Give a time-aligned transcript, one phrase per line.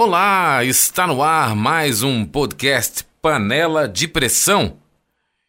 [0.00, 4.76] Olá, está no ar mais um podcast Panela de Pressão.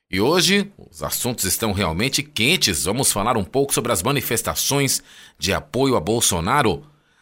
[0.10, 2.86] E hoje os assuntos estão realmente quentes.
[2.86, 5.04] Vamos falar um pouco sobre as manifestações
[5.38, 6.82] de apoio a Bolsonaro.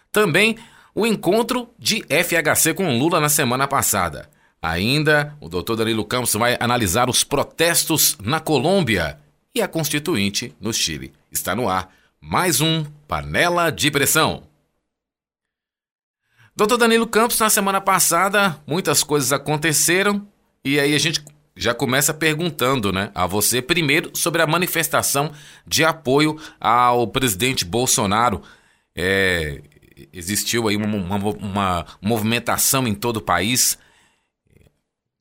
[0.10, 0.58] Também
[0.96, 4.30] o encontro de FHC com Lula na semana passada.
[4.62, 9.20] Ainda, o doutor Danilo Campos vai analisar os protestos na Colômbia
[9.54, 11.12] e a Constituinte no Chile.
[11.30, 14.48] Está no ar mais um Panela de Pressão.
[16.58, 20.28] Doutor Danilo Campos, na semana passada, muitas coisas aconteceram
[20.66, 21.24] e aí a gente
[21.56, 25.32] já começa perguntando né, a você, primeiro, sobre a manifestação
[25.68, 28.42] de apoio ao presidente Bolsonaro.
[28.96, 29.62] É,
[30.12, 33.78] existiu aí uma, uma, uma, movimentação em todo o país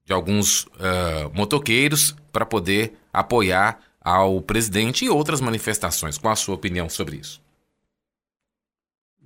[0.07, 6.17] de alguns uh, motoqueiros para poder apoiar ao presidente e outras manifestações.
[6.17, 7.45] Qual a sua opinião sobre isso?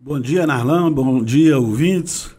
[0.02, 0.90] Bom dia, Narlan.
[0.90, 2.34] Bom dia, ouvintes.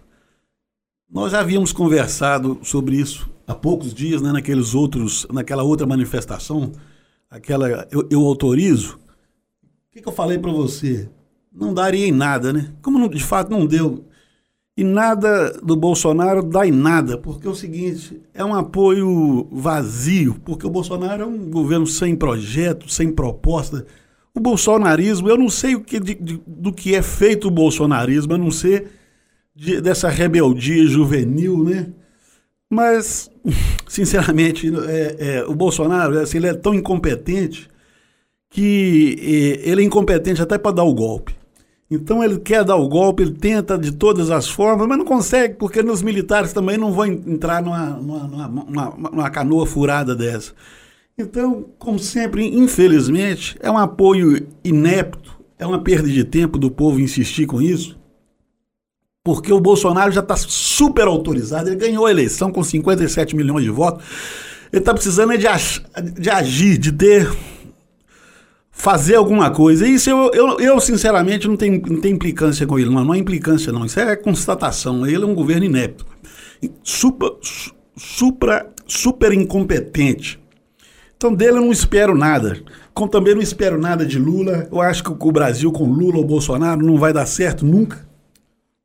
[1.07, 6.71] Nós já havíamos conversado sobre isso há poucos dias, né, naqueles outros, naquela outra manifestação,
[7.29, 8.95] aquela eu, eu autorizo.
[8.95, 11.07] O que, que eu falei para você?
[11.53, 12.73] Não daria em nada, né?
[12.81, 14.05] Como não, de fato não deu.
[14.75, 20.41] E nada do Bolsonaro dá em nada, porque é o seguinte, é um apoio vazio,
[20.43, 23.85] porque o Bolsonaro é um governo sem projeto, sem proposta
[24.33, 28.33] o bolsonarismo, eu não sei o que, de, de, do que é feito o bolsonarismo,
[28.33, 28.87] a não ser
[29.55, 31.87] de, dessa rebeldia juvenil, né?
[32.69, 33.29] Mas,
[33.87, 37.69] sinceramente, é, é, o Bolsonaro assim, ele é tão incompetente
[38.49, 39.17] que
[39.63, 41.35] é, ele é incompetente até para dar o golpe.
[41.89, 45.55] Então ele quer dar o golpe, ele tenta de todas as formas, mas não consegue,
[45.55, 50.53] porque os militares também não vão entrar numa, numa, numa, numa canoa furada dessa.
[51.21, 56.99] Então, como sempre, infelizmente, é um apoio inepto, é uma perda de tempo do povo
[56.99, 57.99] insistir com isso,
[59.23, 63.69] porque o Bolsonaro já está super autorizado, ele ganhou a eleição com 57 milhões de
[63.69, 64.03] votos,
[64.73, 65.45] ele está precisando de,
[66.19, 67.29] de agir, de ter
[68.71, 69.87] fazer alguma coisa.
[69.87, 73.17] Isso eu, eu, eu, sinceramente não tenho, não tenho implicância com ele, não, não é
[73.19, 75.05] implicância não, isso é constatação.
[75.05, 76.03] Ele é um governo inepto,
[76.83, 77.31] super,
[77.95, 80.40] super, super incompetente.
[81.21, 82.59] Então dele eu não espero nada.
[82.95, 84.67] Como também não espero nada de Lula.
[84.71, 88.03] Eu acho que o Brasil com Lula ou Bolsonaro não vai dar certo nunca.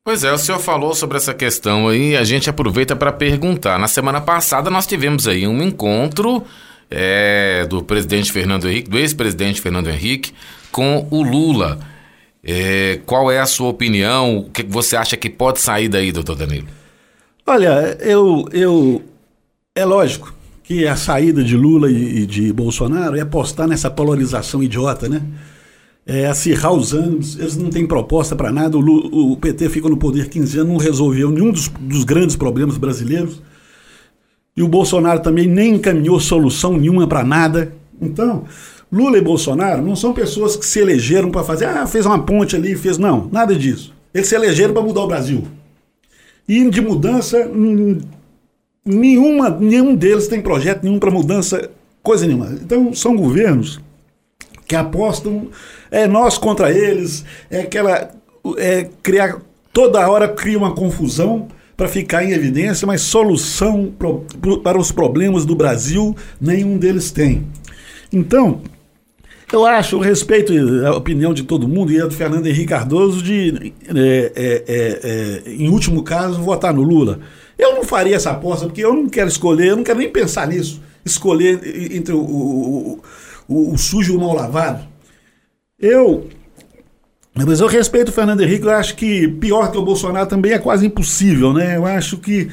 [0.05, 3.79] Pois é, o senhor falou sobre essa questão aí, a gente aproveita para perguntar.
[3.79, 6.45] Na semana passada nós tivemos aí um encontro
[6.91, 10.35] é, do presidente Fernando Henrique, do ex-presidente Fernando Henrique,
[10.71, 11.79] com o Lula.
[12.45, 14.41] É, qual é a sua opinião?
[14.41, 16.69] O que você acha que pode sair daí, doutor Danilo?
[17.47, 19.03] Olha, eu, eu
[19.75, 20.37] é lógico,
[20.67, 25.23] que a saída de Lula e de Bolsonaro é apostar nessa polarização idiota, né?
[26.05, 28.77] É acirrar os ânimos, eles não têm proposta para nada.
[28.77, 32.35] O, Lula, o, PT fica no poder 15 anos, não resolveu nenhum dos, dos grandes
[32.35, 33.41] problemas brasileiros.
[34.57, 37.73] E o Bolsonaro também nem encaminhou solução nenhuma para nada.
[38.03, 38.45] Então,
[38.91, 42.57] Lula e Bolsonaro não são pessoas que se elegeram para fazer, ah, fez uma ponte
[42.57, 42.99] ali, fez.
[42.99, 43.95] Não, nada disso.
[44.13, 45.45] Eles se elegeram para mudar o Brasil.
[46.49, 47.49] E de mudança,
[48.87, 51.71] nenhuma, nenhum deles tem projeto nenhum para mudança,
[52.03, 52.57] coisa nenhuma.
[52.63, 53.81] Então são governos
[54.67, 55.49] que apostam
[55.91, 58.11] é nós contra eles, é aquela
[58.57, 59.41] é criar
[59.73, 64.91] toda hora cria uma confusão para ficar em evidência, mas solução pro, pro, para os
[64.91, 67.47] problemas do Brasil nenhum deles tem.
[68.11, 68.63] Então,
[69.53, 70.53] eu acho, eu respeito
[70.87, 75.01] a opinião de todo mundo e a do Fernando Henrique Cardoso de, é, é, é,
[75.47, 77.21] é em último caso, votar no Lula.
[77.59, 80.47] Eu não faria essa aposta, porque eu não quero escolher, eu não quero nem pensar
[80.47, 80.83] nisso.
[81.05, 81.61] Escolher
[81.95, 83.03] entre o, o,
[83.49, 84.87] o, o sujo e o mal lavado.
[85.79, 86.29] Eu.
[87.35, 90.59] Mas eu respeito o Fernando Henrique, eu acho que pior que o Bolsonaro também é
[90.59, 91.77] quase impossível, né?
[91.77, 92.51] Eu acho que.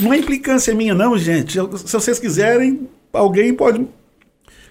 [0.00, 1.54] Não é implicância minha, não, gente.
[1.54, 3.86] Se vocês quiserem, alguém pode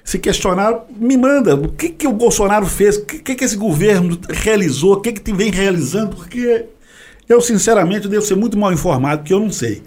[0.03, 1.55] se questionar, me manda.
[1.55, 2.97] O que, que o Bolsonaro fez?
[2.97, 4.93] O que, que esse governo realizou?
[4.93, 6.15] O que, que vem realizando?
[6.15, 6.65] Porque
[7.27, 9.83] eu, sinceramente, devo ser muito mal informado, porque eu não sei.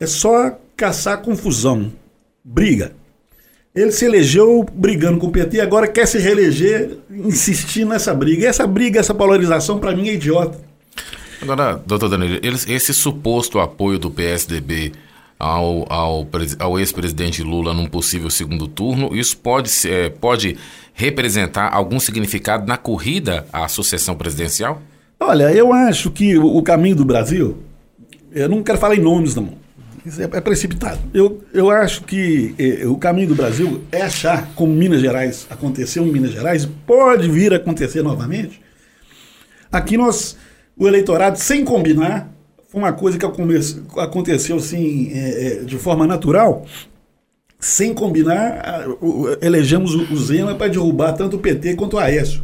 [0.00, 1.92] É só caçar confusão,
[2.44, 2.92] briga.
[3.74, 8.42] Ele se elegeu brigando com o PT, agora quer se reeleger insistindo nessa briga.
[8.42, 10.58] E essa briga, essa polarização, para mim é idiota.
[11.40, 14.92] Agora, doutor Danilo, esse suposto apoio do PSDB
[15.38, 16.28] ao, ao,
[16.60, 20.56] ao ex-presidente Lula num possível segundo turno, isso pode, é, pode
[20.94, 24.80] representar algum significado na corrida à sucessão presidencial?
[25.24, 27.58] Olha, eu acho que o, caminho do Brasil,
[28.32, 29.50] eu não quero falar em nomes, não.
[30.04, 30.98] Isso é, é precipitado.
[31.14, 36.04] Eu, eu acho que eh, o caminho do Brasil é achar, como Minas Gerais aconteceu
[36.04, 38.60] em Minas Gerais, pode vir a acontecer novamente.
[39.70, 40.36] Aqui nós,
[40.76, 42.28] o eleitorado, sem combinar,
[42.68, 43.24] foi uma coisa que
[44.00, 46.66] aconteceu assim, é, é, de forma natural,
[47.60, 48.86] sem combinar,
[49.40, 52.42] elegemos o Zema para derrubar tanto o PT quanto o Aécio.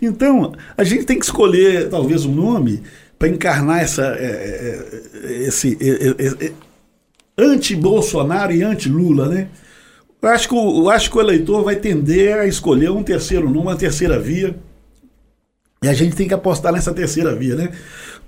[0.00, 2.82] Então, a gente tem que escolher talvez um nome
[3.18, 4.82] para encarnar essa, é,
[5.24, 6.52] é, esse é, é,
[7.36, 9.48] anti-Bolsonaro e anti-Lula, né?
[10.22, 13.58] Eu acho, que eu acho que o eleitor vai tender a escolher um terceiro nome,
[13.58, 14.54] uma terceira via.
[15.82, 17.70] E a gente tem que apostar nessa terceira via, né?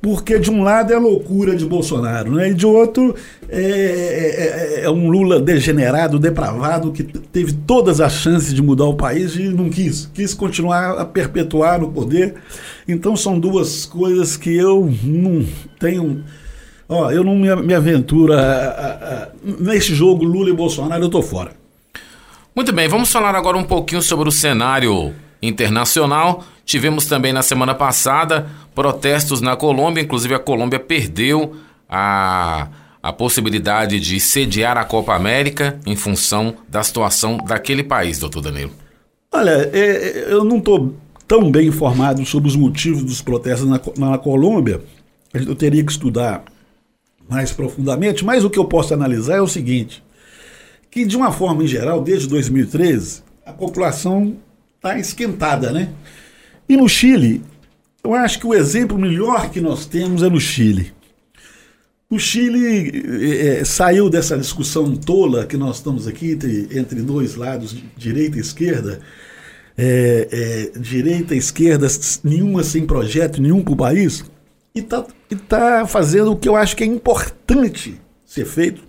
[0.00, 2.49] Porque de um lado é a loucura de Bolsonaro, né?
[2.49, 3.14] E de outro
[3.46, 8.87] é, é, é, é, um Lula degenerado, depravado, que teve todas as chances de mudar
[8.87, 10.06] o país e não quis.
[10.14, 12.37] Quis continuar a perpetuar no poder.
[12.88, 15.46] Então são duas coisas que eu não
[15.78, 16.25] tenho.
[16.88, 19.28] Ó, eu não me, me aventuro a, a, a,
[19.60, 21.52] nesse jogo Lula e Bolsonaro, eu tô fora.
[22.56, 25.12] Muito bem, vamos falar agora um pouquinho sobre o cenário
[25.43, 26.44] internacional.
[26.65, 31.56] Tivemos também na semana passada protestos na Colômbia, inclusive a Colômbia perdeu
[31.89, 32.69] a,
[33.03, 38.73] a possibilidade de sediar a Copa América em função da situação daquele país, doutor Danilo.
[39.33, 40.94] Olha, é, é eu não estou
[41.27, 44.81] tão bem informado sobre os motivos dos protestos na, na Colômbia.
[45.35, 46.45] Eu teria que estudar
[47.29, 50.03] mais profundamente, mas o que eu posso analisar é o seguinte:
[50.91, 54.37] que de uma forma em geral, desde 2013, a população
[54.82, 55.90] está esquentada, né?
[56.69, 57.40] E no Chile,
[58.02, 60.93] eu acho que o exemplo melhor que nós temos é no Chile.
[62.11, 62.90] O Chile
[63.61, 68.40] é, saiu dessa discussão tola que nós estamos aqui entre, entre dois lados, direita e
[68.40, 69.00] esquerda,
[69.79, 70.29] é,
[70.75, 71.87] é, direita e esquerda,
[72.25, 74.25] nenhuma sem projeto, nenhum para o país,
[74.75, 75.06] e está
[75.49, 78.82] tá fazendo o que eu acho que é importante ser feito,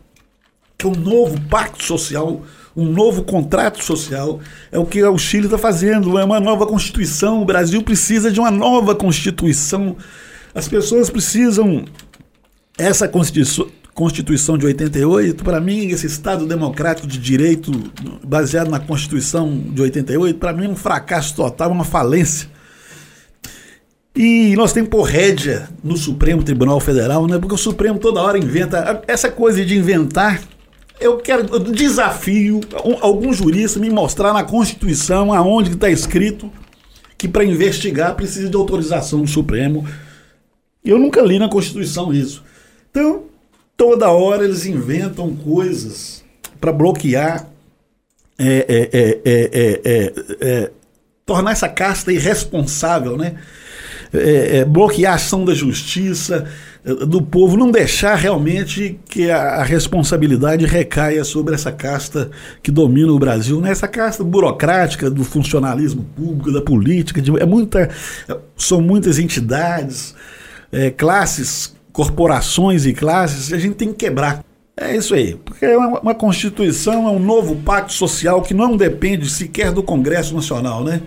[0.75, 2.43] que é um novo pacto social
[2.75, 4.39] um novo contrato social.
[4.71, 7.41] É o que o Chile está fazendo, é uma nova Constituição.
[7.41, 9.95] O Brasil precisa de uma nova Constituição.
[10.53, 11.85] As pessoas precisam.
[12.77, 13.67] Essa Constituição.
[13.93, 17.71] Constituição de 88, para mim, esse Estado democrático de direito
[18.25, 22.49] baseado na Constituição de 88, para mim é um fracasso total, uma falência.
[24.15, 27.37] E nós temos por rédea no Supremo Tribunal Federal, né?
[27.37, 29.03] porque o Supremo toda hora inventa.
[29.07, 30.41] Essa coisa de inventar
[31.03, 32.61] eu quero eu desafio
[33.01, 36.49] algum jurista me mostrar na Constituição aonde está escrito
[37.17, 39.87] que para investigar precisa de autorização do Supremo.
[40.83, 42.43] Eu nunca li na Constituição isso.
[42.89, 43.23] Então,
[43.75, 46.23] toda hora eles inventam coisas
[46.59, 47.47] para bloquear,
[48.37, 50.71] é é é, é, é, é,
[51.25, 53.35] tornar essa casta irresponsável, né?
[54.67, 56.47] bloquear a ação da justiça,
[56.83, 62.29] do povo, não deixar realmente que a, a, responsabilidade recaia sobre essa casta
[62.61, 63.71] que domina o Brasil, né?
[63.71, 67.89] essa casta burocrática do funcionalismo público, da política, de, é muita,
[68.57, 70.13] são muitas entidades,
[70.73, 74.43] é, classes, corporações e classes, a gente tem que quebrar.
[74.75, 78.75] É isso aí, porque é uma, uma Constituição, é um novo pacto social que não
[78.75, 81.01] depende sequer do Congresso Nacional, né?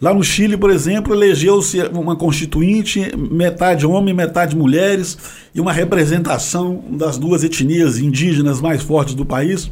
[0.00, 5.16] Lá no Chile, por exemplo, elegeu-se uma constituinte, metade homem, metade mulheres,
[5.54, 9.70] e uma representação das duas etnias indígenas mais fortes do país.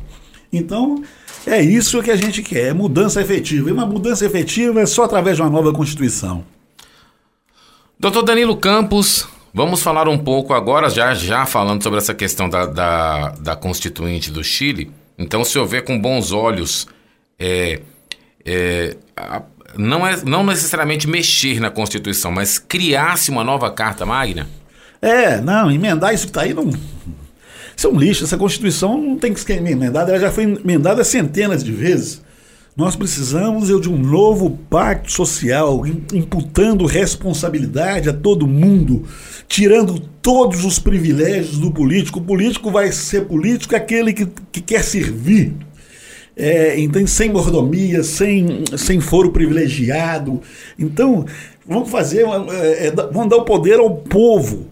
[0.50, 1.02] Então,
[1.46, 3.68] é isso que a gente quer, é mudança efetiva.
[3.68, 6.44] E uma mudança efetiva é só através de uma nova Constituição.
[8.00, 12.64] Doutor Danilo Campos, vamos falar um pouco agora, já, já falando sobre essa questão da,
[12.64, 14.90] da, da Constituinte do Chile.
[15.18, 16.86] Então, se eu ver com bons olhos
[17.38, 17.80] é,
[18.44, 19.42] é, a,
[19.76, 24.48] não, é, não necessariamente mexer na Constituição, mas criasse uma nova Carta Magna?
[25.00, 26.70] É, não, emendar isso que está aí não.
[27.76, 28.24] Isso é um lixo.
[28.24, 32.22] Essa Constituição não tem que ser emendada, ela já foi emendada centenas de vezes.
[32.76, 39.04] Nós precisamos de um novo pacto social, imputando responsabilidade a todo mundo,
[39.46, 42.18] tirando todos os privilégios do político.
[42.18, 45.54] O político vai ser político aquele que, que quer servir
[46.36, 50.40] é, então, sem mordomia, sem, sem foro privilegiado.
[50.78, 51.24] Então,
[51.66, 54.66] vamos fazer, é, é vamos dar o poder ao povo.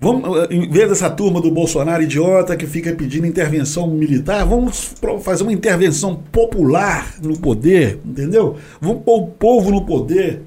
[0.00, 5.42] Vamos, em vez dessa turma do Bolsonaro idiota que fica pedindo intervenção militar, vamos fazer
[5.42, 8.56] uma intervenção popular no poder, entendeu?
[8.80, 10.42] Vamos pôr o povo no poder.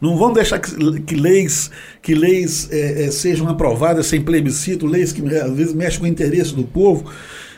[0.00, 1.70] Não vamos deixar que, que leis,
[2.00, 6.08] que leis é, é, sejam aprovadas sem plebiscito, leis que às vezes mexem com o
[6.08, 7.10] interesse do povo.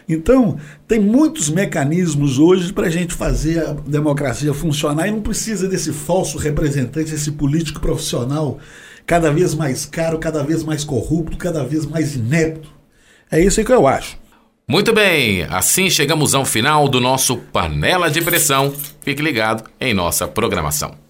[0.09, 5.67] Então, tem muitos mecanismos hoje para a gente fazer a democracia funcionar e não precisa
[5.67, 8.59] desse falso representante, esse político profissional
[9.07, 12.69] cada vez mais caro, cada vez mais corrupto, cada vez mais inepto.
[13.31, 14.19] É isso que eu acho.
[14.67, 18.73] Muito bem, assim chegamos ao final do nosso Panela de Pressão.
[19.03, 21.04] Fique ligado em nossa programação.